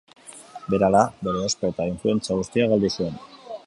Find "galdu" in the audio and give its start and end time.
2.75-2.95